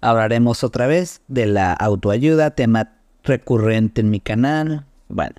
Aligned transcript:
Hablaremos 0.00 0.64
otra 0.64 0.88
vez 0.88 1.22
de 1.28 1.46
la 1.46 1.72
autoayuda, 1.72 2.50
tema 2.50 2.90
recurrente 3.22 4.00
en 4.00 4.10
mi 4.10 4.18
canal. 4.18 4.84
Bueno, 5.08 5.36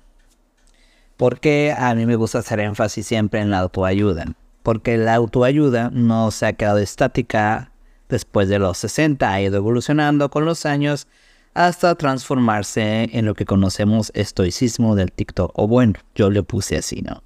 porque 1.18 1.74
a 1.76 1.94
mí 1.94 2.06
me 2.06 2.16
gusta 2.16 2.38
hacer 2.38 2.60
énfasis 2.60 3.06
siempre 3.06 3.40
en 3.40 3.50
la 3.50 3.60
autoayuda? 3.60 4.34
Porque 4.62 4.96
la 4.96 5.14
autoayuda 5.14 5.90
no 5.90 6.30
se 6.30 6.46
ha 6.46 6.52
quedado 6.54 6.78
estática 6.78 7.72
después 8.08 8.48
de 8.48 8.58
los 8.58 8.78
60, 8.78 9.30
ha 9.30 9.40
ido 9.42 9.56
evolucionando 9.56 10.30
con 10.30 10.44
los 10.44 10.66
años 10.66 11.08
hasta 11.52 11.94
transformarse 11.94 13.10
en 13.12 13.26
lo 13.26 13.34
que 13.34 13.44
conocemos 13.44 14.10
estoicismo 14.14 14.96
del 14.96 15.12
TikTok. 15.12 15.52
O 15.54 15.68
bueno, 15.68 15.94
yo 16.14 16.30
le 16.30 16.42
puse 16.42 16.76
así, 16.76 17.02
¿no? 17.02 17.22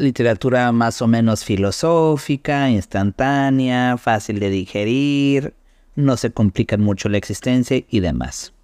Literatura 0.00 0.72
más 0.72 1.02
o 1.02 1.06
menos 1.06 1.44
filosófica, 1.44 2.70
instantánea, 2.70 3.98
fácil 3.98 4.40
de 4.40 4.48
digerir, 4.48 5.52
no 5.94 6.16
se 6.16 6.30
complican 6.30 6.80
mucho 6.80 7.10
la 7.10 7.18
existencia 7.18 7.84
y 7.86 8.00
demás. 8.00 8.54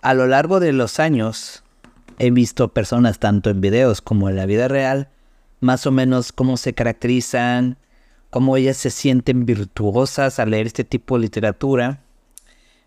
A 0.00 0.14
lo 0.14 0.26
largo 0.26 0.58
de 0.58 0.72
los 0.72 1.00
años 1.00 1.64
he 2.18 2.30
visto 2.30 2.72
personas 2.72 3.18
tanto 3.18 3.50
en 3.50 3.60
videos 3.60 4.00
como 4.00 4.30
en 4.30 4.36
la 4.36 4.46
vida 4.46 4.68
real, 4.68 5.10
más 5.60 5.86
o 5.86 5.90
menos 5.90 6.32
cómo 6.32 6.56
se 6.56 6.72
caracterizan, 6.72 7.76
cómo 8.30 8.56
ellas 8.56 8.78
se 8.78 8.88
sienten 8.88 9.44
virtuosas 9.44 10.38
al 10.38 10.52
leer 10.52 10.66
este 10.66 10.84
tipo 10.84 11.16
de 11.16 11.24
literatura, 11.24 12.00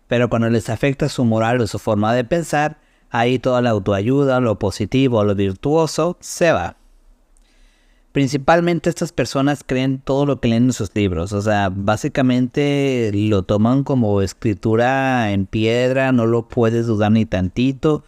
pero 0.08 0.28
cuando 0.28 0.50
les 0.50 0.68
afecta 0.68 1.08
su 1.08 1.24
moral 1.24 1.60
o 1.60 1.68
su 1.68 1.78
forma 1.78 2.12
de 2.12 2.24
pensar, 2.24 2.78
ahí 3.10 3.38
toda 3.38 3.62
la 3.62 3.70
autoayuda, 3.70 4.40
lo 4.40 4.58
positivo, 4.58 5.22
lo 5.22 5.36
virtuoso, 5.36 6.16
se 6.18 6.50
va. 6.50 6.74
Principalmente 8.12 8.88
estas 8.88 9.12
personas 9.12 9.62
creen 9.64 10.00
todo 10.00 10.24
lo 10.24 10.40
que 10.40 10.48
leen 10.48 10.64
en 10.64 10.72
sus 10.72 10.94
libros, 10.94 11.32
o 11.32 11.42
sea, 11.42 11.70
básicamente 11.70 13.10
lo 13.12 13.42
toman 13.42 13.84
como 13.84 14.22
escritura 14.22 15.30
en 15.30 15.46
piedra, 15.46 16.10
no 16.12 16.26
lo 16.26 16.48
puedes 16.48 16.86
dudar 16.86 17.12
ni 17.12 17.26
tantito, 17.26 18.04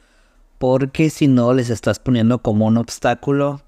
porque 0.58 1.10
si 1.10 1.28
no 1.28 1.52
les 1.52 1.70
estás 1.70 1.98
poniendo 1.98 2.40
como 2.40 2.66
un 2.66 2.78
obstáculo 2.78 3.60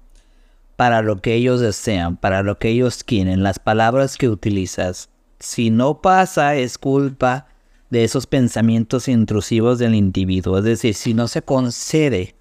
para 0.75 1.01
lo 1.01 1.21
que 1.21 1.35
ellos 1.35 1.61
desean, 1.61 2.17
para 2.17 2.41
lo 2.41 2.57
que 2.57 2.69
ellos 2.69 3.03
quieren, 3.03 3.43
las 3.43 3.59
palabras 3.59 4.17
que 4.17 4.27
utilizas. 4.27 5.09
Si 5.39 5.69
no 5.69 6.01
pasa, 6.01 6.55
es 6.55 6.77
culpa 6.77 7.47
de 7.89 8.03
esos 8.03 8.25
pensamientos 8.25 9.07
intrusivos 9.07 9.77
del 9.77 9.93
individuo. 9.93 10.57
Es 10.57 10.63
decir, 10.63 10.95
si 10.95 11.13
no 11.13 11.27
se 11.27 11.43
concede 11.43 12.35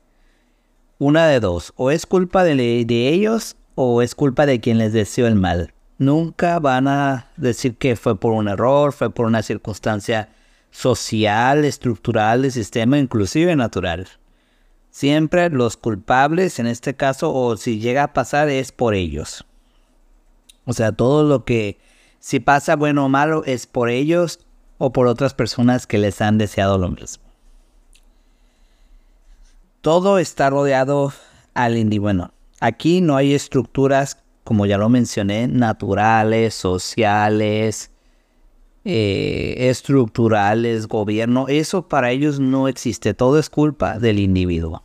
una 0.99 1.27
de 1.27 1.41
dos, 1.41 1.73
o 1.77 1.91
es 1.91 2.07
culpa 2.07 2.43
de, 2.43 2.55
de 2.57 3.09
ellos 3.09 3.57
o 3.75 4.03
es 4.03 4.15
culpa 4.15 4.47
de 4.47 4.61
quien 4.61 4.79
les 4.79 4.93
deseó 4.93 5.27
el 5.27 5.35
mal. 5.35 5.73
Nunca 5.99 6.59
van 6.59 6.89
a 6.89 7.31
decir 7.37 7.77
que 7.77 7.97
fue 7.97 8.19
por 8.19 8.33
un 8.33 8.49
error, 8.49 8.93
fue 8.93 9.11
por 9.11 9.27
una 9.27 9.43
circunstancia 9.43 10.31
social, 10.71 11.65
estructural, 11.65 12.43
de 12.43 12.51
sistema, 12.51 12.99
inclusive 12.99 13.55
natural. 13.55 14.09
Siempre 14.91 15.49
los 15.51 15.77
culpables, 15.77 16.59
en 16.59 16.67
este 16.67 16.95
caso, 16.95 17.33
o 17.33 17.57
si 17.57 17.79
llega 17.79 18.03
a 18.03 18.13
pasar, 18.13 18.49
es 18.49 18.73
por 18.73 18.95
ellos. 18.95 19.47
O 20.65 20.73
sea, 20.73 20.93
todo 20.93 21.25
lo 21.25 21.45
que, 21.45 21.79
si 22.19 22.41
pasa 22.41 22.77
bueno 22.77 23.07
o 23.07 23.09
malo, 23.09 23.45
es 23.47 23.67
por 23.67 23.89
ellos 23.89 24.41
o 24.79 24.93
por 24.93 25.07
otras 25.07 25.35
personas 25.35 25.87
que 25.87 25.99
les 25.99 26.21
han 26.21 26.39
deseado 26.39 26.79
lo 26.79 26.89
mismo. 26.89 27.23
Todo 29.81 30.19
está 30.19 30.51
rodeado 30.51 31.13
al 31.55 31.77
individuo. 31.77 32.33
Aquí 32.63 33.01
no 33.01 33.17
hay 33.17 33.35
estructuras, 33.35 34.23
como 34.45 34.67
ya 34.67 34.79
lo 34.79 34.89
mencioné, 34.89 35.49
naturales, 35.49 36.55
sociales, 36.55 37.91
eh, 38.85 39.55
estructurales, 39.69 40.87
gobierno, 40.87 41.49
eso 41.49 41.89
para 41.89 42.13
ellos 42.13 42.39
no 42.39 42.69
existe, 42.69 43.15
todo 43.15 43.39
es 43.41 43.51
culpa 43.51 43.99
del 43.99 44.21
individuo. 44.21 44.85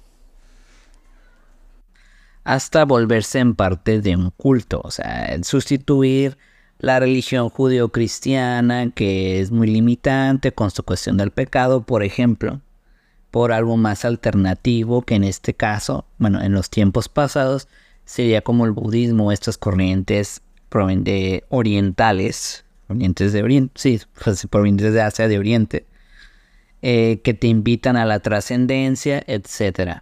Hasta 2.43 2.83
volverse 2.83 3.39
en 3.39 3.53
parte 3.53 4.01
de 4.01 4.15
un 4.15 4.31
culto, 4.31 4.81
o 4.83 4.89
sea, 4.89 5.37
sustituir 5.43 6.37
la 6.79 6.99
religión 6.99 7.49
judío-cristiana, 7.49 8.89
que 8.91 9.39
es 9.39 9.51
muy 9.51 9.67
limitante 9.67 10.51
con 10.51 10.71
su 10.71 10.81
cuestión 10.83 11.17
del 11.17 11.29
pecado, 11.29 11.81
por 11.81 12.03
ejemplo, 12.03 12.61
algo 13.45 13.77
más 13.77 14.05
alternativo, 14.05 15.01
que 15.01 15.15
en 15.15 15.23
este 15.23 15.53
caso, 15.53 16.05
bueno, 16.17 16.41
en 16.41 16.53
los 16.53 16.69
tiempos 16.69 17.09
pasados, 17.09 17.67
sería 18.05 18.41
como 18.41 18.65
el 18.65 18.71
budismo, 18.71 19.31
estas 19.31 19.57
corrientes 19.57 20.41
de 20.69 21.43
orientales, 21.49 22.65
provenientes 22.87 23.33
de 23.33 23.43
Oriente, 23.43 23.73
sí, 23.75 24.01
pues, 24.23 24.47
provenientes 24.49 24.93
de 24.93 25.01
Asia, 25.01 25.27
de 25.27 25.39
Oriente, 25.39 25.85
eh, 26.81 27.21
que 27.23 27.33
te 27.33 27.47
invitan 27.47 27.97
a 27.97 28.05
la 28.05 28.19
trascendencia, 28.19 29.23
etc. 29.27 30.01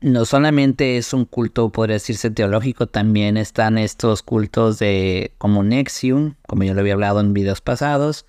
No 0.00 0.24
solamente 0.24 0.96
es 0.96 1.12
un 1.12 1.24
culto, 1.24 1.70
podría 1.70 1.94
decirse 1.94 2.30
teológico, 2.30 2.86
también 2.86 3.36
están 3.36 3.78
estos 3.78 4.22
cultos 4.22 4.78
de 4.78 5.32
como 5.38 5.62
Nexium, 5.62 6.34
como 6.46 6.64
yo 6.64 6.74
lo 6.74 6.80
había 6.80 6.94
hablado 6.94 7.20
en 7.20 7.34
videos 7.34 7.60
pasados, 7.60 8.26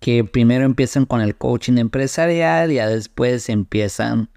que 0.00 0.24
primero 0.24 0.64
empiezan 0.64 1.04
con 1.06 1.20
el 1.20 1.36
coaching 1.36 1.78
empresarial 1.78 2.72
y 2.72 2.76
ya 2.76 2.88
después 2.88 3.48
empiezan 3.48 4.30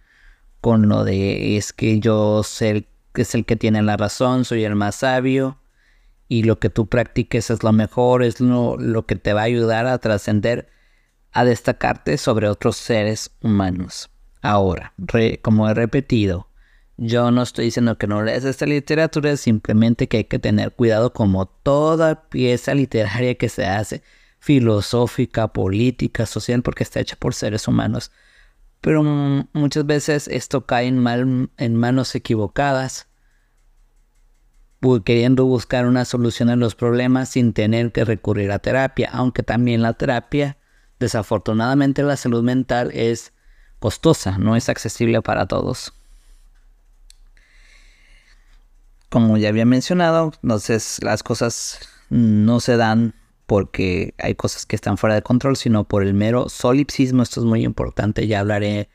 con 0.62 0.88
lo 0.90 1.04
de 1.04 1.58
es 1.58 1.74
que 1.74 2.00
yo 2.00 2.44
sé 2.44 2.88
que 3.14 3.24
es 3.24 3.36
el 3.36 3.46
que 3.46 3.56
tiene 3.56 3.82
la 3.82 3.98
razón, 3.98 4.46
soy 4.46 4.64
el 4.64 4.76
más 4.76 4.96
sabio 4.96 5.60
y 6.28 6.44
lo 6.44 6.60
que 6.60 6.70
tú 6.70 6.88
practiques 6.88 7.50
es 7.50 7.64
lo 7.64 7.72
mejor, 7.72 8.24
es 8.24 8.40
lo, 8.40 9.06
que 9.06 9.16
te 9.16 9.34
va 9.34 9.42
a 9.42 9.46
ayudar 9.46 9.86
a 9.86 10.00
trascender, 10.00 10.68
a 11.32 11.46
destacarte 11.46 12.18
sobre 12.18 12.50
otros 12.50 12.76
seres 12.76 13.32
humanos. 13.42 14.10
Ahora, 14.42 14.94
como 15.42 15.70
he 15.70 15.74
repetido, 15.74 16.48
yo 16.98 17.32
no 17.32 17.44
estoy 17.44 17.66
diciendo 17.66 17.98
que 17.98 18.08
no 18.08 18.24
lees 18.24 18.46
esta 18.46 18.66
literatura, 18.66 19.38
simplemente 19.38 20.08
que 20.08 20.18
hay 20.18 20.24
que 20.26 20.40
tener 20.40 20.72
cuidado 20.74 21.14
como 21.14 21.46
toda 21.46 22.28
pieza 22.30 22.74
literaria 22.74 23.36
que 23.36 23.50
se 23.50 23.66
hace, 23.66 24.02
filosófica, 24.44 25.54
política, 25.54 26.26
social, 26.26 26.64
porque 26.64 26.84
está 26.84 27.00
hecha 27.00 27.16
por 27.16 27.34
seres 27.34 27.66
humanos. 27.66 28.12
Pero 28.82 29.02
muchas 29.54 29.86
veces 29.86 30.28
esto 30.28 30.66
cae 30.66 30.88
en, 30.88 31.00
mal, 31.00 31.50
en 31.56 31.76
manos 31.78 32.14
equivocadas 32.14 33.08
queriendo 35.06 35.46
buscar 35.46 35.86
una 35.86 36.04
solución 36.04 36.50
a 36.50 36.58
los 36.58 36.76
problemas 36.76 37.30
sin 37.30 37.54
tener 37.54 37.94
que 37.94 38.04
recurrir 38.04 38.52
a 38.52 38.60
terapia, 38.60 39.10
aunque 39.14 39.42
también 39.42 39.82
la 39.82 39.94
terapia, 39.94 40.58
desafortunadamente 41.00 42.04
la 42.04 42.18
salud 42.18 42.44
mental 42.44 42.92
es 42.94 43.32
costosa, 43.80 44.38
no 44.38 44.58
es 44.58 44.68
accesible 44.68 45.22
para 45.22 45.46
todos. 45.46 45.94
Como 49.08 49.38
ya 49.38 49.48
había 49.48 49.66
mencionado, 49.66 50.34
entonces 50.44 51.00
las 51.02 51.24
cosas 51.24 51.80
no 52.10 52.60
se 52.60 52.76
dan 52.76 53.14
porque 53.46 54.14
hay 54.18 54.36
cosas 54.36 54.66
que 54.66 54.76
están 54.76 54.98
fuera 54.98 55.16
de 55.16 55.22
control, 55.22 55.56
sino 55.58 55.84
por 55.86 56.04
el 56.04 56.14
mero 56.14 56.50
solipsismo. 56.50 57.24
Esto 57.24 57.40
es 57.40 57.46
muy 57.46 57.64
importante, 57.64 58.28
ya 58.28 58.40
hablaré 58.40 58.90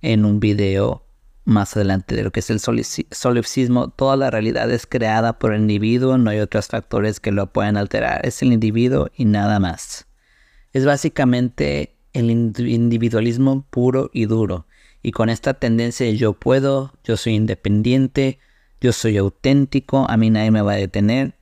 en 0.00 0.24
un 0.24 0.40
video 0.40 1.04
más 1.46 1.76
adelante 1.76 2.16
de 2.16 2.22
lo 2.22 2.30
que 2.30 2.40
es 2.40 2.48
el 2.48 2.58
solipsismo, 2.58 3.90
toda 3.90 4.16
la 4.16 4.30
realidad 4.30 4.70
es 4.70 4.86
creada 4.86 5.38
por 5.38 5.52
el 5.52 5.60
individuo, 5.60 6.16
no 6.16 6.30
hay 6.30 6.40
otros 6.40 6.68
factores 6.68 7.20
que 7.20 7.32
lo 7.32 7.52
puedan 7.52 7.76
alterar, 7.76 8.26
es 8.26 8.40
el 8.40 8.52
individuo 8.52 9.10
y 9.14 9.26
nada 9.26 9.60
más. 9.60 10.06
Es 10.72 10.86
básicamente 10.86 11.96
el 12.14 12.30
individualismo 12.30 13.66
puro 13.68 14.10
y 14.14 14.24
duro, 14.24 14.66
y 15.02 15.12
con 15.12 15.28
esta 15.28 15.52
tendencia 15.52 16.06
de 16.06 16.16
yo 16.16 16.32
puedo, 16.32 16.94
yo 17.04 17.18
soy 17.18 17.34
independiente, 17.34 18.38
yo 18.80 18.92
soy 18.92 19.18
auténtico, 19.18 20.06
a 20.08 20.16
mí 20.16 20.30
nadie 20.30 20.50
me 20.50 20.62
va 20.62 20.72
a 20.72 20.76
detener, 20.76 21.34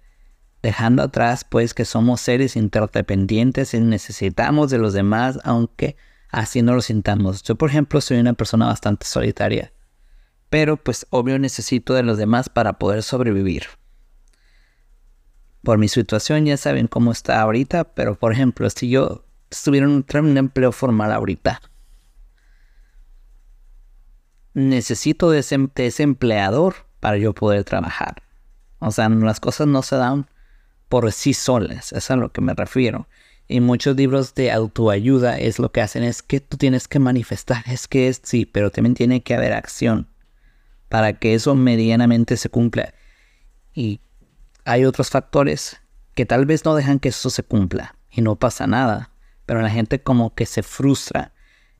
dejando 0.62 1.02
atrás 1.02 1.44
pues 1.44 1.74
que 1.74 1.84
somos 1.84 2.20
seres 2.20 2.56
interdependientes 2.56 3.74
y 3.74 3.80
necesitamos 3.80 4.70
de 4.70 4.78
los 4.78 4.92
demás, 4.92 5.38
aunque 5.44 5.96
así 6.30 6.62
no 6.62 6.74
lo 6.74 6.82
sintamos. 6.82 7.42
Yo 7.42 7.56
por 7.56 7.70
ejemplo 7.70 8.00
soy 8.00 8.18
una 8.18 8.34
persona 8.34 8.66
bastante 8.66 9.06
solitaria 9.06 9.72
pero 10.52 10.76
pues 10.76 11.06
obvio 11.08 11.38
necesito 11.38 11.94
de 11.94 12.02
los 12.02 12.18
demás 12.18 12.50
para 12.50 12.74
poder 12.74 13.02
sobrevivir. 13.02 13.68
Por 15.62 15.78
mi 15.78 15.88
situación 15.88 16.44
ya 16.44 16.58
saben 16.58 16.88
cómo 16.88 17.10
está 17.10 17.40
ahorita, 17.40 17.84
pero 17.94 18.16
por 18.16 18.32
ejemplo, 18.32 18.68
si 18.68 18.90
yo 18.90 19.24
estuviera 19.50 19.86
en 19.86 20.04
un 20.14 20.36
empleo 20.36 20.70
formal 20.70 21.10
ahorita, 21.10 21.62
necesito 24.52 25.30
de 25.30 25.38
ese, 25.38 25.56
de 25.74 25.86
ese, 25.86 26.02
empleador 26.02 26.74
para 27.00 27.16
yo 27.16 27.32
poder 27.32 27.64
trabajar. 27.64 28.22
O 28.78 28.90
sea, 28.90 29.08
las 29.08 29.40
cosas 29.40 29.68
no 29.68 29.80
se 29.80 29.96
dan 29.96 30.28
por 30.92 31.10
sí 31.10 31.32
solas, 31.32 31.94
es 31.94 32.10
a 32.10 32.16
lo 32.16 32.32
que 32.32 32.42
me 32.42 32.52
refiero. 32.52 33.08
Y 33.48 33.60
muchos 33.60 33.96
libros 33.96 34.34
de 34.34 34.52
autoayuda 34.52 35.38
es 35.38 35.58
lo 35.58 35.72
que 35.72 35.80
hacen 35.80 36.02
es 36.02 36.20
que 36.20 36.38
tú 36.38 36.58
tienes 36.58 36.86
que 36.86 36.98
manifestar, 36.98 37.64
es 37.66 37.88
que 37.88 38.08
es 38.08 38.20
sí, 38.22 38.44
pero 38.44 38.70
también 38.70 38.92
tiene 38.92 39.22
que 39.22 39.32
haber 39.32 39.54
acción 39.54 40.06
para 40.90 41.14
que 41.14 41.32
eso 41.32 41.54
medianamente 41.54 42.36
se 42.36 42.50
cumpla. 42.50 42.92
Y 43.72 44.00
hay 44.66 44.84
otros 44.84 45.08
factores 45.08 45.80
que 46.14 46.26
tal 46.26 46.44
vez 46.44 46.66
no 46.66 46.74
dejan 46.74 46.98
que 46.98 47.08
eso 47.08 47.30
se 47.30 47.42
cumpla 47.42 47.96
y 48.10 48.20
no 48.20 48.36
pasa 48.36 48.66
nada, 48.66 49.12
pero 49.46 49.62
la 49.62 49.70
gente 49.70 50.02
como 50.02 50.34
que 50.34 50.44
se 50.44 50.62
frustra. 50.62 51.32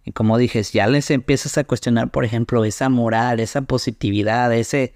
Y 0.04 0.12
como 0.12 0.38
dije, 0.38 0.62
ya 0.62 0.86
les 0.86 1.10
empiezas 1.10 1.58
a 1.58 1.64
cuestionar, 1.64 2.10
por 2.10 2.24
ejemplo, 2.24 2.64
esa 2.64 2.88
moral, 2.88 3.40
esa 3.40 3.60
positividad, 3.60 4.54
ese 4.54 4.94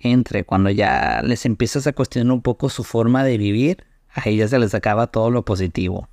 entre, 0.00 0.44
cuando 0.44 0.70
ya 0.70 1.22
les 1.24 1.46
empiezas 1.46 1.86
a 1.86 1.92
cuestionar 1.92 2.32
un 2.32 2.42
poco 2.42 2.68
su 2.68 2.84
forma 2.84 3.24
de 3.24 3.38
vivir, 3.38 3.84
a 4.10 4.28
ellas 4.28 4.50
se 4.50 4.58
les 4.58 4.74
acaba 4.74 5.08
todo 5.08 5.30
lo 5.30 5.44
positivo. 5.44 6.08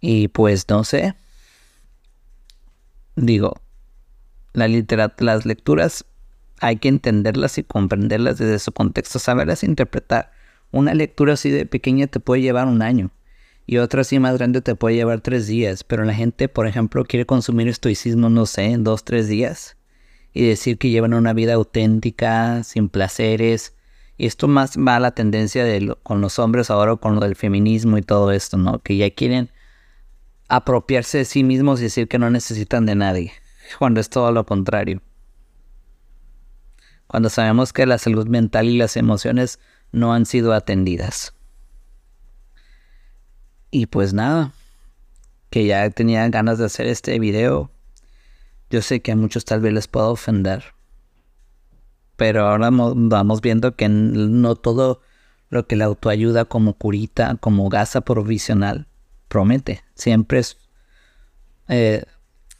Y 0.00 0.28
pues 0.28 0.66
no 0.68 0.84
sé. 0.84 1.14
Digo, 3.14 3.54
la 4.52 4.68
las 5.18 5.46
lecturas 5.46 6.04
hay 6.60 6.76
que 6.76 6.88
entenderlas 6.88 7.58
y 7.58 7.64
comprenderlas 7.64 8.38
desde 8.38 8.58
su 8.58 8.72
contexto, 8.72 9.18
saberlas 9.18 9.64
interpretar. 9.64 10.32
Una 10.70 10.94
lectura 10.94 11.34
así 11.34 11.50
de 11.50 11.66
pequeña 11.66 12.06
te 12.06 12.20
puede 12.20 12.42
llevar 12.42 12.66
un 12.66 12.82
año 12.82 13.10
y 13.66 13.76
otra 13.76 14.00
así 14.00 14.18
más 14.18 14.36
grande 14.38 14.60
te 14.60 14.74
puede 14.74 14.96
llevar 14.96 15.20
tres 15.20 15.46
días, 15.46 15.84
pero 15.84 16.04
la 16.04 16.14
gente, 16.14 16.48
por 16.48 16.66
ejemplo, 16.66 17.04
quiere 17.04 17.26
consumir 17.26 17.68
estoicismo, 17.68 18.28
no 18.28 18.46
sé, 18.46 18.64
en 18.64 18.82
dos, 18.82 19.04
tres 19.04 19.28
días 19.28 19.76
y 20.32 20.46
decir 20.46 20.78
que 20.78 20.90
llevan 20.90 21.14
una 21.14 21.32
vida 21.32 21.54
auténtica, 21.54 22.64
sin 22.64 22.88
placeres. 22.88 23.74
Y 24.16 24.26
esto 24.26 24.48
más 24.48 24.76
va 24.76 24.96
a 24.96 25.00
la 25.00 25.12
tendencia 25.12 25.64
de 25.64 25.96
con 26.02 26.20
los 26.20 26.38
hombres 26.38 26.70
ahora 26.70 26.96
con 26.96 27.14
lo 27.14 27.20
del 27.20 27.36
feminismo 27.36 27.98
y 27.98 28.02
todo 28.02 28.32
esto, 28.32 28.56
¿no? 28.56 28.78
Que 28.78 28.96
ya 28.96 29.10
quieren 29.10 29.50
apropiarse 30.48 31.18
de 31.18 31.24
sí 31.24 31.44
mismos 31.44 31.80
y 31.80 31.84
decir 31.84 32.08
que 32.08 32.18
no 32.18 32.30
necesitan 32.30 32.86
de 32.86 32.94
nadie, 32.94 33.32
cuando 33.78 34.00
es 34.00 34.10
todo 34.10 34.32
lo 34.32 34.44
contrario. 34.46 35.00
Cuando 37.06 37.28
sabemos 37.28 37.72
que 37.72 37.86
la 37.86 37.98
salud 37.98 38.26
mental 38.26 38.68
y 38.68 38.78
las 38.78 38.96
emociones 38.96 39.58
no 39.92 40.14
han 40.14 40.24
sido 40.24 40.54
atendidas. 40.54 41.34
Y 43.70 43.86
pues 43.86 44.14
nada, 44.14 44.52
que 45.50 45.66
ya 45.66 45.88
tenía 45.90 46.28
ganas 46.28 46.58
de 46.58 46.66
hacer 46.66 46.86
este 46.86 47.18
video 47.18 47.71
yo 48.72 48.80
sé 48.80 49.02
que 49.02 49.12
a 49.12 49.16
muchos 49.16 49.44
tal 49.44 49.60
vez 49.60 49.74
les 49.74 49.86
pueda 49.86 50.06
ofender. 50.06 50.64
Pero 52.16 52.48
ahora 52.48 52.70
vamos 52.72 53.40
viendo 53.42 53.76
que 53.76 53.88
no 53.90 54.56
todo 54.56 55.02
lo 55.50 55.66
que 55.66 55.76
la 55.76 55.84
autoayuda 55.84 56.46
como 56.46 56.72
curita, 56.72 57.36
como 57.38 57.68
gasa 57.68 58.00
provisional, 58.00 58.86
promete. 59.28 59.84
Siempre 59.94 60.38
es 60.38 60.56
eh, 61.68 62.04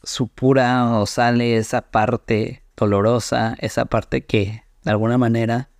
su 0.03 0.29
pura 0.29 0.99
o 0.99 1.07
sale 1.07 1.57
esa 1.57 1.81
parte 1.81 2.63
dolorosa, 2.77 3.57
esa 3.61 3.87
parte 3.87 4.27
que 4.27 4.65
de 4.83 4.91
alguna 4.91 5.17
manera 5.17 5.71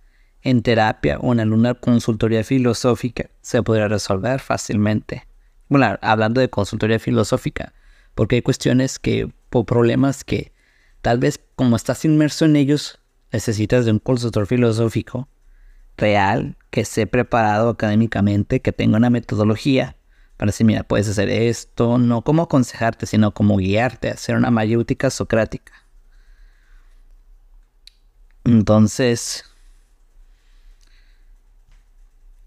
en 0.41 0.63
terapia 0.63 1.19
o 1.19 1.31
en 1.31 1.41
alguna 1.41 1.75
consultoría 1.75 2.43
filosófica 2.43 3.29
se 3.41 3.61
podría 3.61 3.87
resolver 3.87 4.39
fácilmente. 4.39 5.27
Bueno, 5.69 5.99
hablando 6.01 6.41
de 6.41 6.49
consultoría 6.49 6.97
filosófica, 6.97 7.73
porque 8.15 8.35
hay 8.35 8.41
cuestiones 8.41 8.99
que 8.99 9.31
por 9.49 9.65
problemas 9.65 10.23
que 10.23 10.51
tal 11.01 11.19
vez 11.19 11.39
como 11.55 11.75
estás 11.75 12.05
inmerso 12.05 12.45
en 12.45 12.55
ellos, 12.55 12.99
necesitas 13.31 13.85
de 13.85 13.91
un 13.91 13.99
consultor 13.99 14.47
filosófico 14.47 15.27
real, 15.97 16.57
que 16.69 16.81
esté 16.81 17.05
preparado 17.07 17.69
académicamente, 17.69 18.61
que 18.61 18.71
tenga 18.71 18.97
una 18.97 19.09
metodología 19.09 19.95
para 20.37 20.49
decir, 20.49 20.65
mira, 20.65 20.83
puedes 20.83 21.07
hacer 21.07 21.29
esto, 21.29 21.97
no 21.97 22.23
como 22.23 22.43
aconsejarte, 22.43 23.05
sino 23.05 23.33
como 23.33 23.57
guiarte 23.57 24.09
a 24.09 24.13
hacer 24.13 24.35
una 24.35 24.51
mayéutica 24.51 25.09
socrática. 25.09 25.73
Entonces, 28.43 29.45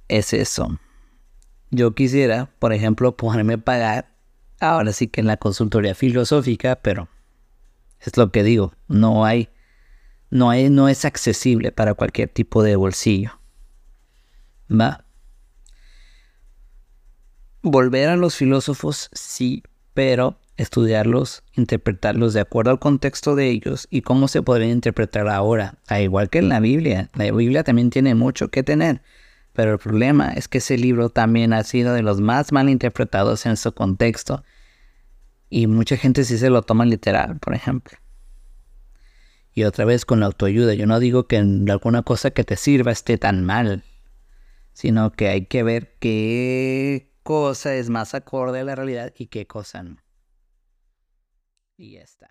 es 0.09 0.33
eso. 0.33 0.79
Yo 1.71 1.95
quisiera, 1.95 2.51
por 2.59 2.73
ejemplo, 2.73 3.17
ponerme 3.17 3.55
a 3.55 3.59
pagar 3.59 4.16
ahora 4.61 4.93
sí 4.93 5.09
que 5.09 5.21
en 5.21 5.27
la 5.27 5.37
consultoría 5.37 5.95
filosófica, 5.95 6.77
pero 6.77 7.09
es 8.01 8.17
lo 8.17 8.31
que 8.31 8.43
digo, 8.43 8.73
no 8.89 9.25
hay, 9.25 9.49
no 10.31 10.51
hay, 10.51 10.71
no 10.71 10.89
es 10.89 11.05
accesible 11.05 11.73
para 11.73 11.95
cualquier 11.95 12.29
tipo 12.29 12.63
de 12.63 12.77
bolsillo. 12.77 13.41
¿Va? 14.71 15.05
Volver 17.63 18.09
a 18.09 18.17
los 18.17 18.37
filósofos, 18.37 19.11
sí, 19.13 19.63
pero 19.95 20.39
estudiarlos, 20.57 21.43
interpretarlos 21.55 22.33
de 22.33 22.41
acuerdo 22.41 22.71
al 22.71 22.79
contexto 22.79 23.35
de 23.35 23.49
ellos 23.49 23.87
y 23.91 24.03
cómo 24.03 24.29
se 24.29 24.43
podrían 24.43 24.71
interpretar 24.71 25.29
ahora, 25.29 25.79
a 25.87 26.01
igual 26.01 26.31
que 26.31 26.39
en 26.39 26.49
la 26.49 26.61
Biblia. 26.61 27.11
La 27.15 27.31
Biblia 27.31 27.65
también 27.65 27.91
tiene 27.91 28.15
mucho 28.15 28.49
que 28.49 28.63
tener, 28.63 29.03
pero 29.57 29.73
el 29.73 29.79
problema 29.79 30.33
es 30.33 30.49
que 30.49 30.59
ese 30.59 30.77
libro 30.77 31.09
también 31.09 31.55
ha 31.55 31.65
sido 31.65 31.95
de 31.95 32.03
los 32.03 32.21
más 32.21 32.53
mal 32.53 32.69
interpretados 32.69 33.47
en 33.47 33.57
su 33.57 33.73
contexto. 33.73 34.45
Y 35.49 35.67
mucha 35.67 35.97
gente 35.97 36.25
sí 36.25 36.37
se 36.37 36.51
lo 36.51 36.61
toma 36.61 36.85
literal, 36.85 37.39
por 37.39 37.55
ejemplo. 37.55 37.97
Y 39.55 39.65
otra 39.65 39.87
vez 39.87 40.05
con 40.05 40.21
la 40.21 40.27
autoayuda, 40.27 40.75
yo 40.75 40.87
no 40.87 41.01
digo 41.01 41.27
que 41.27 41.39
alguna 41.39 42.03
cosa 42.03 42.31
que 42.31 42.45
te 42.45 42.57
sirva 42.57 42.93
esté 42.93 43.17
tan 43.17 43.45
mal, 43.45 43.83
sino 44.75 45.11
que 45.13 45.29
hay 45.29 45.47
que 45.47 45.63
ver 45.63 45.97
qué 46.01 47.11
cosa 47.23 47.75
es 47.75 47.89
más 47.89 48.15
acorde 48.15 48.61
a 48.61 48.65
la 48.65 48.75
realidad 48.75 49.15
y 49.17 49.29
qué 49.29 49.47
cosa 49.47 49.83
no. 49.83 49.97
Y 51.79 51.93
ya 51.93 52.03
está. 52.03 52.29